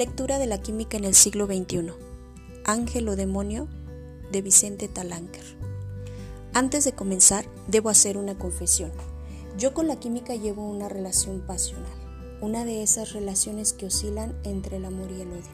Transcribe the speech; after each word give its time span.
Lectura 0.00 0.38
de 0.38 0.46
la 0.46 0.62
química 0.62 0.96
en 0.96 1.04
el 1.04 1.14
siglo 1.14 1.44
XXI. 1.44 1.92
Ángel 2.64 3.06
o 3.10 3.16
demonio 3.16 3.68
de 4.32 4.40
Vicente 4.40 4.88
Talanker. 4.88 5.44
Antes 6.54 6.86
de 6.86 6.92
comenzar, 6.92 7.44
debo 7.68 7.90
hacer 7.90 8.16
una 8.16 8.38
confesión. 8.38 8.92
Yo 9.58 9.74
con 9.74 9.88
la 9.88 10.00
química 10.00 10.34
llevo 10.36 10.66
una 10.66 10.88
relación 10.88 11.42
pasional, 11.46 11.92
una 12.40 12.64
de 12.64 12.82
esas 12.82 13.12
relaciones 13.12 13.74
que 13.74 13.84
oscilan 13.84 14.34
entre 14.42 14.78
el 14.78 14.86
amor 14.86 15.10
y 15.12 15.20
el 15.20 15.32
odio. 15.32 15.52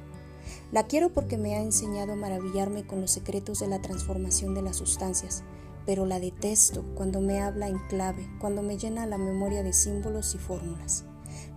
La 0.70 0.86
quiero 0.86 1.12
porque 1.12 1.38
me 1.38 1.56
ha 1.56 1.60
enseñado 1.60 2.12
a 2.12 2.14
maravillarme 2.14 2.86
con 2.86 3.00
los 3.00 3.10
secretos 3.10 3.58
de 3.58 3.66
la 3.66 3.82
transformación 3.82 4.54
de 4.54 4.62
las 4.62 4.76
sustancias, 4.76 5.42
pero 5.86 6.06
la 6.06 6.20
detesto 6.20 6.84
cuando 6.94 7.20
me 7.20 7.40
habla 7.40 7.66
en 7.66 7.80
clave, 7.88 8.30
cuando 8.38 8.62
me 8.62 8.78
llena 8.78 9.06
la 9.06 9.18
memoria 9.18 9.64
de 9.64 9.72
símbolos 9.72 10.36
y 10.36 10.38
fórmulas. 10.38 11.04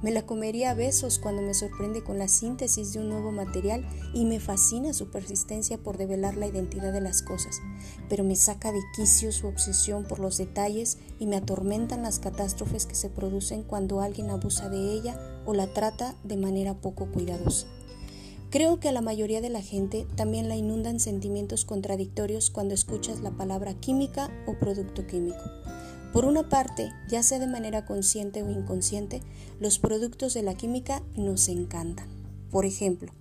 Me 0.01 0.11
la 0.11 0.25
comería 0.25 0.71
a 0.71 0.73
besos 0.73 1.19
cuando 1.19 1.41
me 1.41 1.53
sorprende 1.53 2.03
con 2.03 2.17
la 2.17 2.27
síntesis 2.27 2.93
de 2.93 2.99
un 2.99 3.09
nuevo 3.09 3.31
material 3.31 3.85
y 4.13 4.25
me 4.25 4.39
fascina 4.39 4.93
su 4.93 5.09
persistencia 5.11 5.77
por 5.77 5.97
develar 5.97 6.37
la 6.37 6.47
identidad 6.47 6.93
de 6.93 7.01
las 7.01 7.21
cosas, 7.21 7.61
pero 8.07 8.23
me 8.23 8.35
saca 8.35 8.71
de 8.71 8.79
quicio 8.95 9.31
su 9.31 9.47
obsesión 9.47 10.05
por 10.05 10.19
los 10.19 10.37
detalles 10.37 10.97
y 11.19 11.27
me 11.27 11.35
atormentan 11.35 12.03
las 12.03 12.19
catástrofes 12.19 12.85
que 12.85 12.95
se 12.95 13.09
producen 13.09 13.63
cuando 13.63 14.01
alguien 14.01 14.29
abusa 14.29 14.69
de 14.69 14.93
ella 14.93 15.19
o 15.45 15.53
la 15.53 15.73
trata 15.73 16.15
de 16.23 16.37
manera 16.37 16.75
poco 16.75 17.11
cuidadosa. 17.11 17.67
Creo 18.51 18.79
que 18.79 18.89
a 18.89 18.91
la 18.91 19.01
mayoría 19.01 19.41
de 19.41 19.49
la 19.49 19.61
gente 19.61 20.07
también 20.15 20.49
la 20.49 20.55
inundan 20.55 20.99
sentimientos 20.99 21.65
contradictorios 21.65 22.49
cuando 22.49 22.73
escuchas 22.73 23.19
la 23.19 23.29
palabra 23.29 23.75
química 23.75 24.31
o 24.47 24.57
producto 24.57 25.05
químico. 25.05 25.43
Por 26.13 26.25
una 26.25 26.49
parte, 26.49 26.91
ya 27.07 27.21
sea 27.21 27.37
de 27.37 27.45
manera 27.45 27.85
consciente 27.85 28.41
o 28.41 28.49
inconsciente, 28.49 29.21
los 29.59 29.77
productos 29.77 30.33
de 30.33 30.41
la 30.41 30.55
química 30.55 31.03
nos 31.15 31.47
encantan. 31.49 32.07
Por 32.49 32.65
ejemplo, 32.65 33.11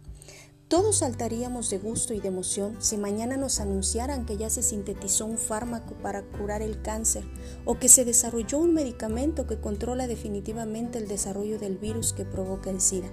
todos 0.69 0.99
saltaríamos 0.99 1.69
de 1.69 1.79
gusto 1.79 2.15
y 2.15 2.21
de 2.21 2.29
emoción 2.29 2.77
si 2.79 2.97
mañana 2.97 3.37
nos 3.37 3.61
anunciaran 3.61 4.25
que 4.25 4.37
ya 4.37 4.49
se 4.49 4.63
sintetizó 4.63 5.27
un 5.27 5.37
fármaco 5.39 5.95
para 6.03 6.23
curar 6.23 6.63
el 6.63 6.81
cáncer 6.81 7.25
o 7.65 7.79
que 7.79 7.89
se 7.89 8.05
desarrolló 8.07 8.59
un 8.59 8.73
medicamento 8.73 9.47
que 9.47 9.61
controla 9.61 10.07
definitivamente 10.07 10.99
el 10.99 11.09
desarrollo 11.09 11.59
del 11.59 11.77
virus 11.77 12.15
que 12.15 12.25
provoca 12.25 12.71
el 12.71 12.81
SIDA. 12.81 13.09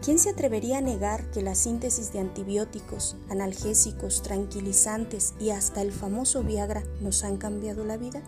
¿Quién 0.00 0.18
se 0.18 0.30
atrevería 0.30 0.78
a 0.78 0.80
negar 0.80 1.30
que 1.30 1.42
la 1.42 1.54
síntesis 1.54 2.12
de 2.12 2.20
antibióticos, 2.20 3.16
analgésicos, 3.30 4.22
tranquilizantes 4.22 5.34
y 5.40 5.50
hasta 5.50 5.82
el 5.82 5.90
famoso 5.90 6.42
Viagra 6.42 6.84
nos 7.00 7.24
han 7.24 7.36
cambiado 7.36 7.84
la 7.84 7.96
vida? 7.96 8.22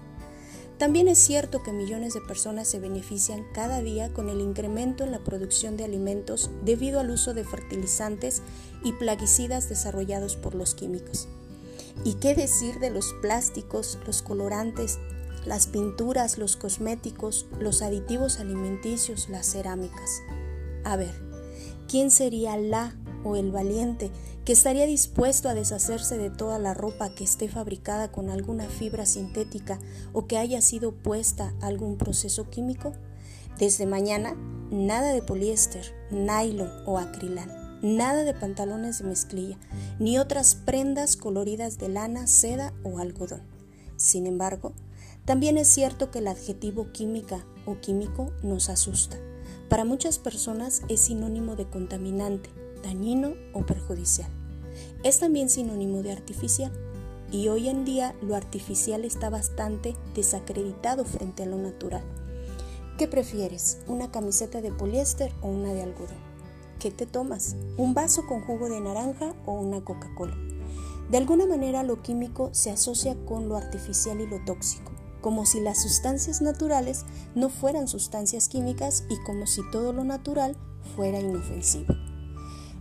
También 0.79 1.09
es 1.09 1.19
cierto 1.19 1.65
que 1.65 1.73
millones 1.73 2.15
de 2.15 2.21
personas 2.21 2.69
se 2.69 2.79
benefician 2.79 3.45
cada 3.53 3.81
día 3.83 4.13
con 4.13 4.29
el 4.29 4.41
incremento 4.41 5.03
en 5.03 5.11
la 5.11 5.19
producción 5.19 5.77
de 5.77 5.85
alimentos 5.85 6.51
debido 6.65 7.01
al 7.01 7.11
uso 7.11 7.35
de 7.35 7.45
fertilizantes 7.45 8.43
y 8.85 8.93
plaguicidas 8.93 9.69
desarrollados 9.69 10.37
por 10.37 10.55
los 10.55 10.77
químicos. 10.77 11.27
¿Y 12.05 12.15
qué 12.15 12.37
decir 12.37 12.79
de 12.79 12.91
los 12.91 13.13
plásticos, 13.21 13.99
los 14.07 14.23
colorantes, 14.23 15.01
las 15.45 15.67
pinturas, 15.67 16.39
los 16.39 16.57
cosméticos, 16.57 17.47
los 17.59 17.83
aditivos 17.83 18.39
alimenticios, 18.39 19.29
las 19.29 19.51
cerámicas? 19.51 20.23
A 20.85 20.97
ver, 20.97 21.13
¿quién 21.89 22.13
sería 22.13 22.57
la 22.57 22.95
o 23.25 23.37
el 23.37 23.51
valiente 23.51 24.11
que 24.45 24.53
estaría 24.53 24.87
dispuesto 24.87 25.49
a 25.49 25.55
deshacerse 25.55 26.19
de 26.19 26.31
toda 26.31 26.59
la 26.59 26.75
ropa 26.75 27.11
que 27.11 27.25
esté 27.25 27.49
fabricada 27.49 28.11
con 28.11 28.31
alguna 28.31 28.65
fibra 28.65 29.07
sintética 29.07 29.79
o 30.13 30.27
que 30.27 30.39
haya 30.39 30.61
sido 30.63 30.93
puesta 30.93 31.55
a 31.61 31.67
algún 31.67 31.99
proceso 31.99 32.49
químico? 32.49 32.93
Desde 33.59 33.87
mañana, 33.87 34.35
nada 34.71 35.13
de 35.13 35.23
poliéster, 35.23 35.85
nylon 36.11 36.71
o 36.87 36.99
acrilán, 36.99 37.81
nada 37.83 38.25
de 38.25 38.35
pantalones 38.35 38.99
de 38.99 39.05
mezclilla, 39.05 39.59
ni 39.99 40.19
otras 40.19 40.55
prendas 40.55 41.17
coloridas 41.17 41.79
de 41.79 41.89
lana, 41.89 42.27
seda 42.27 42.73
o 42.85 42.99
algodón. 42.99 43.43
Sin 43.97 44.27
embargo, 44.27 44.73
también 45.25 45.59
es 45.59 45.69
cierto 45.69 46.11
que 46.11 46.21
el 46.21 46.29
adjetivo 46.29 46.93
química 46.93 47.45
o 47.67 47.81
químico 47.81 48.33
nos 48.43 48.71
asusta. 48.71 49.19
Para 49.69 49.85
muchas 49.85 50.19
personas 50.19 50.83
es 50.89 51.01
sinónimo 51.01 51.55
de 51.55 51.69
contaminante, 51.69 52.49
dañino 52.83 53.35
o 53.53 53.65
perjudicial. 53.65 54.31
Es 55.05 55.21
también 55.21 55.49
sinónimo 55.49 56.03
de 56.03 56.13
artificial 56.13 56.73
y 57.31 57.49
hoy 57.49 57.69
en 57.69 57.85
día 57.85 58.15
lo 58.23 58.35
artificial 58.35 59.05
está 59.05 59.31
bastante 59.31 59.97
desacreditado 60.15 61.05
frente 61.05 61.43
a 61.43 61.47
lo 61.47 61.59
natural. 61.59 62.03
¿Qué 62.97 63.07
prefieres? 63.07 63.79
¿Una 63.87 64.11
camiseta 64.11 64.61
de 64.61 64.73
poliéster 64.73 65.33
o 65.43 65.49
una 65.49 65.73
de 65.73 65.83
algodón? 65.83 66.29
¿Qué 66.81 66.91
te 66.91 67.07
tomas? 67.07 67.57
¿Un 67.77 67.95
vaso 67.95 68.27
con 68.27 68.41
jugo 68.43 68.69
de 68.69 68.81
naranja 68.81 69.35
o 69.47 69.53
una 69.53 69.85
Coca-Cola? 69.85 70.37
De 71.11 71.19
alguna 71.19 71.47
manera 71.47 71.83
lo 71.83 72.03
químico 72.03 72.51
se 72.53 72.71
asocia 72.71 73.17
con 73.25 73.49
lo 73.49 73.57
artificial 73.57 74.21
y 74.21 74.27
lo 74.27 74.45
tóxico, 74.45 74.93
como 75.21 75.47
si 75.47 75.61
las 75.61 75.83
sustancias 75.83 76.43
naturales 76.43 77.05
no 77.35 77.49
fueran 77.49 77.89
sustancias 77.89 78.49
químicas 78.49 79.05
y 79.09 79.17
como 79.25 79.47
si 79.47 79.63
todo 79.71 79.93
lo 79.93 80.05
natural 80.05 80.57
fuera 80.97 81.21
inofensivo. 81.21 81.95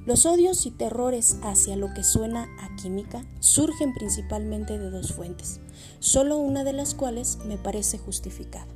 Los 0.08 0.26
odios 0.26 0.66
y 0.66 0.72
terrores 0.72 1.36
hacia 1.42 1.76
lo 1.76 1.94
que 1.94 2.02
suena 2.02 2.48
a 2.62 2.74
química 2.78 3.26
surgen 3.42 3.94
principalmente 3.94 4.80
de 4.80 4.90
dos 4.90 5.12
fuentes, 5.12 5.60
solo 6.00 6.38
una 6.38 6.64
de 6.64 6.72
las 6.72 6.94
cuales 6.94 7.40
me 7.46 7.58
parece 7.58 7.98
justificada. 7.98 8.68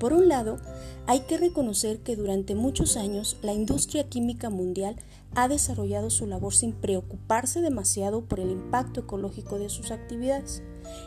Por 0.00 0.14
un 0.14 0.28
lado, 0.28 0.56
hay 1.06 1.20
que 1.20 1.36
reconocer 1.36 1.98
que 1.98 2.16
durante 2.16 2.54
muchos 2.54 2.96
años 2.96 3.36
la 3.42 3.52
industria 3.52 4.08
química 4.08 4.48
mundial 4.48 4.96
ha 5.34 5.46
desarrollado 5.46 6.08
su 6.08 6.26
labor 6.26 6.54
sin 6.54 6.72
preocuparse 6.72 7.60
demasiado 7.60 8.24
por 8.24 8.40
el 8.40 8.50
impacto 8.50 9.00
ecológico 9.00 9.58
de 9.58 9.68
sus 9.68 9.90
actividades. 9.90 10.62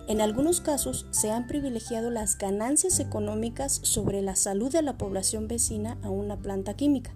En 0.08 0.22
algunos 0.22 0.62
casos 0.62 1.08
se 1.10 1.32
han 1.32 1.48
privilegiado 1.48 2.12
las 2.12 2.38
ganancias 2.38 3.00
económicas 3.00 3.80
sobre 3.82 4.22
la 4.22 4.36
salud 4.36 4.72
de 4.72 4.84
la 4.84 5.00
población 5.00 5.48
vecina 5.48 5.98
a 6.04 6.12
una 6.12 6.38
planta 6.38 6.76
química 6.76 7.16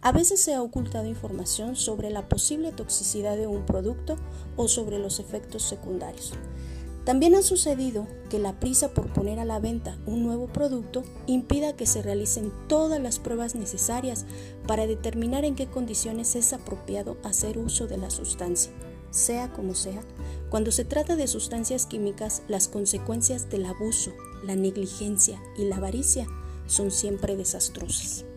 a 0.00 0.12
veces 0.12 0.40
se 0.40 0.54
ha 0.54 0.62
ocultado 0.62 1.06
información 1.06 1.74
sobre 1.74 2.10
la 2.10 2.28
posible 2.28 2.72
toxicidad 2.72 3.36
de 3.36 3.46
un 3.46 3.66
producto 3.66 4.16
o 4.56 4.68
sobre 4.68 4.98
los 4.98 5.18
efectos 5.18 5.62
secundarios. 5.62 6.32
También 7.04 7.34
ha 7.34 7.42
sucedido 7.42 8.06
que 8.28 8.38
la 8.38 8.60
prisa 8.60 8.92
por 8.92 9.10
poner 9.12 9.40
a 9.40 9.46
la 9.46 9.58
venta 9.60 9.96
un 10.04 10.22
nuevo 10.22 10.46
producto 10.46 11.02
impida 11.26 11.74
que 11.74 11.86
se 11.86 12.02
realicen 12.02 12.52
todas 12.68 13.00
las 13.00 13.18
pruebas 13.18 13.54
necesarias 13.54 14.26
para 14.66 14.86
determinar 14.86 15.46
en 15.46 15.56
qué 15.56 15.66
condiciones 15.66 16.36
es 16.36 16.52
apropiado 16.52 17.16
hacer 17.24 17.56
uso 17.56 17.86
de 17.86 17.96
la 17.96 18.10
sustancia. 18.10 18.72
Sea 19.10 19.50
como 19.52 19.74
sea, 19.74 20.02
cuando 20.50 20.70
se 20.70 20.84
trata 20.84 21.16
de 21.16 21.26
sustancias 21.28 21.86
químicas, 21.86 22.42
las 22.46 22.68
consecuencias 22.68 23.48
del 23.48 23.64
abuso, 23.64 24.12
la 24.44 24.54
negligencia 24.54 25.40
y 25.56 25.64
la 25.64 25.76
avaricia 25.76 26.26
son 26.66 26.90
siempre 26.90 27.36
desastrosas. 27.36 28.27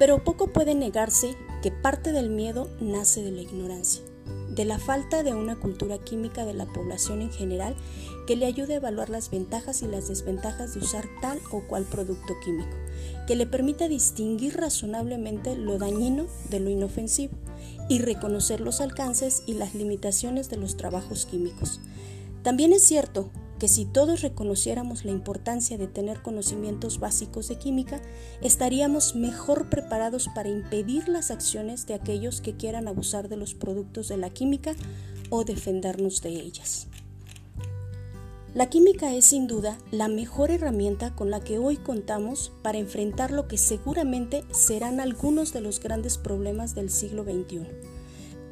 Pero 0.00 0.24
poco 0.24 0.46
puede 0.46 0.74
negarse 0.74 1.36
que 1.62 1.70
parte 1.70 2.12
del 2.12 2.30
miedo 2.30 2.70
nace 2.80 3.22
de 3.22 3.32
la 3.32 3.42
ignorancia, 3.42 4.02
de 4.48 4.64
la 4.64 4.78
falta 4.78 5.22
de 5.22 5.34
una 5.34 5.60
cultura 5.60 5.98
química 5.98 6.46
de 6.46 6.54
la 6.54 6.64
población 6.64 7.20
en 7.20 7.30
general 7.30 7.76
que 8.26 8.34
le 8.34 8.46
ayude 8.46 8.72
a 8.72 8.76
evaluar 8.78 9.10
las 9.10 9.30
ventajas 9.30 9.82
y 9.82 9.86
las 9.86 10.08
desventajas 10.08 10.72
de 10.72 10.80
usar 10.80 11.06
tal 11.20 11.38
o 11.50 11.60
cual 11.68 11.84
producto 11.84 12.32
químico, 12.42 12.74
que 13.26 13.36
le 13.36 13.46
permita 13.46 13.88
distinguir 13.88 14.56
razonablemente 14.56 15.54
lo 15.54 15.76
dañino 15.76 16.28
de 16.48 16.60
lo 16.60 16.70
inofensivo 16.70 17.34
y 17.90 17.98
reconocer 17.98 18.62
los 18.62 18.80
alcances 18.80 19.42
y 19.44 19.52
las 19.52 19.74
limitaciones 19.74 20.48
de 20.48 20.56
los 20.56 20.78
trabajos 20.78 21.26
químicos. 21.26 21.78
También 22.42 22.72
es 22.72 22.82
cierto 22.84 23.28
que 23.60 23.68
si 23.68 23.84
todos 23.84 24.22
reconociéramos 24.22 25.04
la 25.04 25.12
importancia 25.12 25.76
de 25.76 25.86
tener 25.86 26.22
conocimientos 26.22 26.98
básicos 26.98 27.46
de 27.46 27.58
química, 27.58 28.00
estaríamos 28.40 29.14
mejor 29.14 29.68
preparados 29.68 30.28
para 30.34 30.48
impedir 30.48 31.08
las 31.08 31.30
acciones 31.30 31.86
de 31.86 31.92
aquellos 31.92 32.40
que 32.40 32.56
quieran 32.56 32.88
abusar 32.88 33.28
de 33.28 33.36
los 33.36 33.54
productos 33.54 34.08
de 34.08 34.16
la 34.16 34.30
química 34.30 34.74
o 35.28 35.44
defendernos 35.44 36.22
de 36.22 36.30
ellas. 36.30 36.88
La 38.54 38.70
química 38.70 39.14
es 39.14 39.26
sin 39.26 39.46
duda 39.46 39.78
la 39.92 40.08
mejor 40.08 40.50
herramienta 40.50 41.14
con 41.14 41.30
la 41.30 41.40
que 41.40 41.58
hoy 41.58 41.76
contamos 41.76 42.52
para 42.62 42.78
enfrentar 42.78 43.30
lo 43.30 43.46
que 43.46 43.58
seguramente 43.58 44.42
serán 44.52 45.00
algunos 45.00 45.52
de 45.52 45.60
los 45.60 45.80
grandes 45.80 46.16
problemas 46.16 46.74
del 46.74 46.90
siglo 46.90 47.24
XXI 47.24 47.99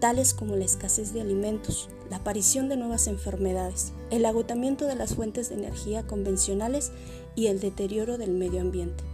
tales 0.00 0.34
como 0.34 0.56
la 0.56 0.64
escasez 0.64 1.12
de 1.12 1.20
alimentos, 1.20 1.88
la 2.10 2.16
aparición 2.16 2.68
de 2.68 2.76
nuevas 2.76 3.06
enfermedades, 3.06 3.92
el 4.10 4.26
agotamiento 4.26 4.86
de 4.86 4.94
las 4.94 5.14
fuentes 5.14 5.48
de 5.48 5.56
energía 5.56 6.06
convencionales 6.06 6.92
y 7.34 7.46
el 7.46 7.60
deterioro 7.60 8.18
del 8.18 8.30
medio 8.30 8.60
ambiente. 8.60 9.04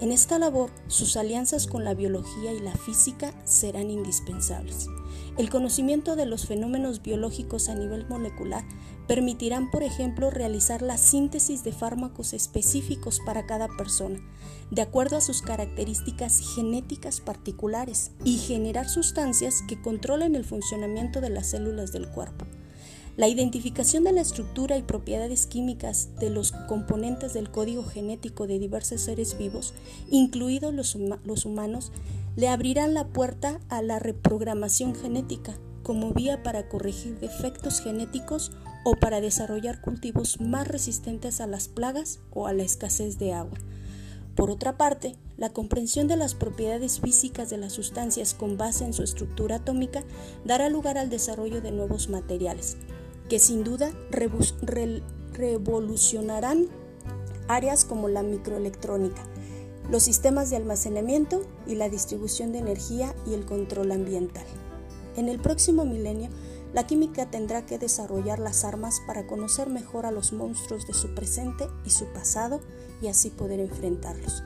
En 0.00 0.12
esta 0.12 0.38
labor, 0.38 0.70
sus 0.88 1.18
alianzas 1.18 1.66
con 1.66 1.84
la 1.84 1.92
biología 1.92 2.54
y 2.54 2.60
la 2.60 2.72
física 2.72 3.34
serán 3.44 3.90
indispensables. 3.90 4.86
El 5.36 5.50
conocimiento 5.50 6.16
de 6.16 6.24
los 6.24 6.46
fenómenos 6.46 7.02
biológicos 7.02 7.68
a 7.68 7.74
nivel 7.74 8.08
molecular 8.08 8.64
permitirán, 9.06 9.70
por 9.70 9.82
ejemplo, 9.82 10.30
realizar 10.30 10.80
la 10.80 10.96
síntesis 10.96 11.64
de 11.64 11.72
fármacos 11.72 12.32
específicos 12.32 13.20
para 13.26 13.44
cada 13.44 13.68
persona, 13.76 14.20
de 14.70 14.80
acuerdo 14.80 15.18
a 15.18 15.20
sus 15.20 15.42
características 15.42 16.54
genéticas 16.54 17.20
particulares, 17.20 18.12
y 18.24 18.38
generar 18.38 18.88
sustancias 18.88 19.62
que 19.68 19.82
controlen 19.82 20.34
el 20.34 20.46
funcionamiento 20.46 21.20
de 21.20 21.28
las 21.28 21.50
células 21.50 21.92
del 21.92 22.08
cuerpo. 22.08 22.46
La 23.16 23.28
identificación 23.28 24.04
de 24.04 24.12
la 24.12 24.20
estructura 24.20 24.78
y 24.78 24.82
propiedades 24.82 25.46
químicas 25.46 26.10
de 26.20 26.30
los 26.30 26.52
componentes 26.52 27.34
del 27.34 27.50
código 27.50 27.84
genético 27.84 28.46
de 28.46 28.58
diversos 28.58 29.02
seres 29.02 29.36
vivos, 29.36 29.74
incluidos 30.10 30.72
los, 30.72 31.44
humanos, 31.44 31.92
le 32.36 32.48
abrirán 32.48 32.94
la 32.94 33.08
puerta 33.08 33.60
a 33.68 33.82
la 33.82 33.98
reprogramación 33.98 34.94
genética 34.94 35.58
como 35.82 36.12
vía 36.12 36.42
para 36.42 36.68
corregir 36.68 37.18
defectos 37.18 37.80
genéticos 37.80 38.52
o 38.84 38.94
para 38.94 39.20
desarrollar 39.20 39.80
cultivos 39.80 40.40
más 40.40 40.68
resistentes 40.68 41.40
a 41.40 41.46
las 41.46 41.68
plagas 41.68 42.20
o 42.32 42.46
a 42.46 42.52
la 42.52 42.62
escasez 42.62 43.18
de 43.18 43.32
agua. 43.32 43.58
Por 44.36 44.50
otra 44.50 44.76
parte, 44.76 45.16
la 45.36 45.52
comprensión 45.52 46.06
de 46.06 46.16
las 46.16 46.34
propiedades 46.34 47.00
físicas 47.00 47.50
de 47.50 47.58
las 47.58 47.72
sustancias 47.72 48.34
con 48.34 48.56
base 48.56 48.84
en 48.84 48.92
su 48.92 49.02
estructura 49.02 49.56
atómica 49.56 50.04
dará 50.44 50.68
lugar 50.68 50.96
al 50.96 51.10
desarrollo 51.10 51.60
de 51.60 51.72
nuevos 51.72 52.08
materiales, 52.08 52.76
que 53.30 53.38
sin 53.38 53.64
duda 53.64 53.92
revolucionarán 55.30 56.66
áreas 57.46 57.86
como 57.86 58.08
la 58.08 58.24
microelectrónica, 58.24 59.22
los 59.88 60.02
sistemas 60.02 60.50
de 60.50 60.56
almacenamiento 60.56 61.46
y 61.66 61.76
la 61.76 61.88
distribución 61.88 62.50
de 62.52 62.58
energía 62.58 63.14
y 63.26 63.34
el 63.34 63.46
control 63.46 63.92
ambiental. 63.92 64.44
En 65.16 65.28
el 65.28 65.38
próximo 65.38 65.84
milenio, 65.84 66.28
la 66.74 66.88
química 66.88 67.30
tendrá 67.30 67.64
que 67.66 67.78
desarrollar 67.78 68.40
las 68.40 68.64
armas 68.64 69.00
para 69.06 69.28
conocer 69.28 69.68
mejor 69.68 70.06
a 70.06 70.10
los 70.10 70.32
monstruos 70.32 70.88
de 70.88 70.94
su 70.94 71.14
presente 71.14 71.68
y 71.84 71.90
su 71.90 72.06
pasado 72.06 72.60
y 73.00 73.06
así 73.06 73.30
poder 73.30 73.60
enfrentarlos. 73.60 74.42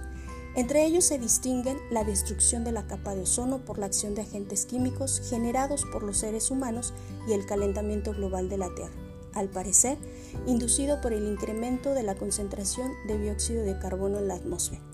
Entre 0.56 0.84
ellos 0.84 1.04
se 1.04 1.18
distinguen 1.18 1.78
la 1.90 2.04
destrucción 2.04 2.62
de 2.62 2.70
la 2.70 2.86
capa 2.86 3.14
de 3.14 3.22
ozono 3.22 3.64
por 3.64 3.78
la 3.78 3.86
acción 3.86 4.14
de 4.14 4.22
agentes 4.22 4.66
químicos 4.66 5.20
generados 5.28 5.84
por 5.92 6.04
los 6.04 6.18
seres 6.18 6.50
humanos 6.50 6.94
y 7.26 7.32
el 7.32 7.44
calentamiento 7.44 8.12
global 8.12 8.48
de 8.48 8.58
la 8.58 8.72
Tierra, 8.72 8.94
al 9.32 9.48
parecer 9.48 9.98
inducido 10.46 11.00
por 11.00 11.12
el 11.12 11.26
incremento 11.26 11.92
de 11.92 12.04
la 12.04 12.14
concentración 12.14 12.92
de 13.08 13.18
dióxido 13.18 13.64
de 13.64 13.78
carbono 13.80 14.18
en 14.18 14.28
la 14.28 14.34
atmósfera. 14.34 14.93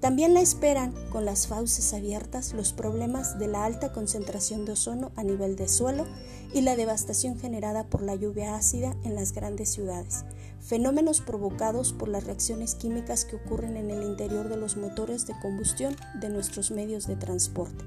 También 0.00 0.34
la 0.34 0.40
esperan 0.40 0.92
con 1.10 1.24
las 1.24 1.46
fauces 1.46 1.94
abiertas 1.94 2.52
los 2.52 2.72
problemas 2.72 3.38
de 3.38 3.48
la 3.48 3.64
alta 3.64 3.92
concentración 3.92 4.64
de 4.64 4.72
ozono 4.72 5.10
a 5.16 5.24
nivel 5.24 5.56
de 5.56 5.68
suelo 5.68 6.06
y 6.52 6.60
la 6.60 6.76
devastación 6.76 7.38
generada 7.38 7.84
por 7.84 8.02
la 8.02 8.14
lluvia 8.14 8.56
ácida 8.56 8.94
en 9.04 9.14
las 9.14 9.32
grandes 9.32 9.70
ciudades, 9.70 10.24
fenómenos 10.60 11.20
provocados 11.20 11.92
por 11.92 12.08
las 12.08 12.24
reacciones 12.24 12.74
químicas 12.74 13.24
que 13.24 13.36
ocurren 13.36 13.76
en 13.76 13.90
el 13.90 14.02
interior 14.02 14.48
de 14.48 14.56
los 14.56 14.76
motores 14.76 15.26
de 15.26 15.34
combustión 15.40 15.96
de 16.20 16.28
nuestros 16.28 16.70
medios 16.70 17.06
de 17.06 17.16
transporte. 17.16 17.84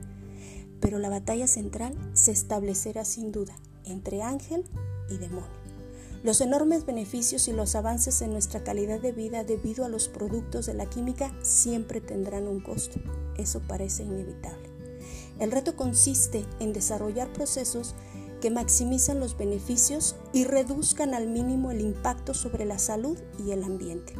Pero 0.82 0.98
la 0.98 1.10
batalla 1.10 1.48
central 1.48 1.94
se 2.14 2.32
establecerá 2.32 3.06
sin 3.06 3.32
duda 3.32 3.56
entre 3.86 4.24
ángel 4.24 4.66
y 5.10 5.18
demonio. 5.18 5.59
Los 6.22 6.42
enormes 6.42 6.86
beneficios 6.86 7.48
y 7.48 7.54
los 7.54 7.76
avances 7.76 8.22
en 8.22 8.32
nuestra 8.32 8.62
calidad 8.62 9.00
de 9.00 9.14
vida 9.14 9.46
debido 9.46 9.86
a 9.86 9.90
los 9.90 10.10
productos 10.10 10.66
de 10.66 10.74
la 10.74 10.86
química 10.86 11.34
siempre 11.42 12.02
tendrán 12.02 12.46
un 12.46 12.60
costo. 12.60 13.00
Eso 13.38 13.62
parece 13.62 14.04
inevitable. 14.04 14.70
El 15.40 15.50
reto 15.52 15.78
consiste 15.78 16.46
en 16.60 16.74
desarrollar 16.74 17.32
procesos 17.32 17.96
que 18.42 18.52
maximizan 18.52 19.22
los 19.22 19.38
beneficios 19.38 20.18
y 20.34 20.44
reduzcan 20.44 21.14
al 21.14 21.28
mínimo 21.28 21.72
el 21.72 21.80
impacto 21.80 22.34
sobre 22.34 22.66
la 22.66 22.80
salud 22.80 23.18
y 23.46 23.52
el 23.52 23.64
ambiente. 23.64 24.14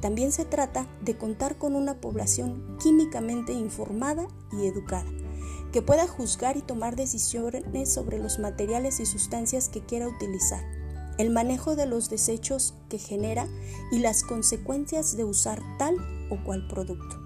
También 0.00 0.32
se 0.32 0.46
trata 0.46 0.86
de 1.02 1.18
contar 1.18 1.56
con 1.58 1.74
una 1.74 2.00
población 2.00 2.78
químicamente 2.82 3.52
informada 3.52 4.26
y 4.52 4.66
educada, 4.66 5.10
que 5.70 5.82
pueda 5.82 6.06
juzgar 6.06 6.56
y 6.56 6.62
tomar 6.62 6.96
decisiones 6.96 7.92
sobre 7.92 8.18
los 8.18 8.38
materiales 8.38 9.00
y 9.00 9.06
sustancias 9.06 9.68
que 9.68 9.84
quiera 9.84 10.08
utilizar, 10.08 10.64
el 11.18 11.30
manejo 11.30 11.76
de 11.76 11.86
los 11.86 12.10
desechos 12.10 12.74
que 12.88 12.98
genera 12.98 13.46
y 13.92 13.98
las 13.98 14.22
consecuencias 14.22 15.16
de 15.16 15.24
usar 15.24 15.62
tal 15.78 15.96
o 16.30 16.42
cual 16.44 16.66
producto. 16.68 17.20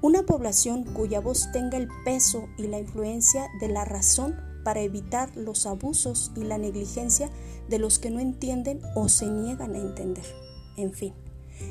Una 0.00 0.22
población 0.24 0.84
cuya 0.84 1.20
voz 1.20 1.50
tenga 1.52 1.76
el 1.76 1.88
peso 2.04 2.48
y 2.56 2.68
la 2.68 2.78
influencia 2.78 3.48
de 3.60 3.68
la 3.68 3.84
razón 3.84 4.36
para 4.64 4.80
evitar 4.80 5.36
los 5.36 5.66
abusos 5.66 6.30
y 6.36 6.44
la 6.44 6.58
negligencia 6.58 7.30
de 7.68 7.78
los 7.78 7.98
que 7.98 8.10
no 8.10 8.20
entienden 8.20 8.80
o 8.94 9.08
se 9.08 9.26
niegan 9.26 9.74
a 9.74 9.78
entender. 9.78 10.24
En 10.76 10.92
fin, 10.92 11.14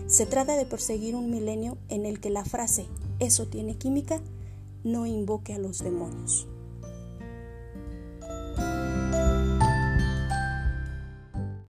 se 0.07 0.25
trata 0.25 0.55
de 0.57 0.65
perseguir 0.65 1.15
un 1.15 1.29
milenio 1.29 1.77
en 1.87 2.05
el 2.05 2.19
que 2.19 2.29
la 2.29 2.43
frase 2.43 2.87
eso 3.19 3.47
tiene 3.47 3.77
química 3.77 4.21
no 4.83 5.05
invoque 5.05 5.53
a 5.53 5.59
los 5.59 5.79
demonios. 5.79 6.47